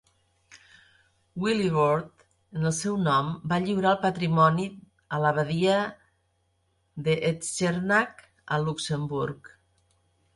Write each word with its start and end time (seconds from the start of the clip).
Wilibrord, 1.41 2.23
en 2.59 2.63
el 2.69 2.73
seu 2.77 2.95
nom, 3.07 3.27
va 3.51 3.59
lliurar 3.65 3.91
el 3.97 3.99
patrimoni 4.05 4.65
a 5.17 5.19
l'Abadia 5.25 5.75
de 7.09 7.15
Echternach 7.29 8.25
a 8.57 8.61
Luxemburg. 8.65 9.53